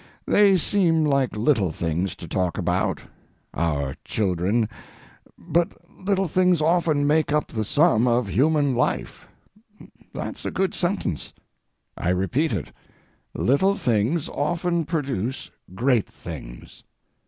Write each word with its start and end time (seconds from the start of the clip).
They 0.25 0.57
seem 0.57 1.05
like 1.05 1.35
little 1.37 1.71
things 1.71 2.15
to 2.15 2.27
talk 2.27 2.57
about—our 2.57 3.95
children, 4.03 4.67
but 5.37 5.73
little 5.95 6.27
things 6.27 6.59
often 6.59 7.05
make 7.05 7.31
up 7.31 7.49
the 7.49 7.63
sum 7.63 8.07
of 8.07 8.27
human 8.27 8.73
life—that's 8.73 10.43
a 10.43 10.49
good 10.49 10.73
sentence. 10.73 11.33
I 11.95 12.09
repeat 12.09 12.51
it, 12.51 12.71
little 13.35 13.75
things 13.75 14.27
often 14.27 14.85
produce 14.85 15.51
great 15.75 16.09
things. 16.09 16.83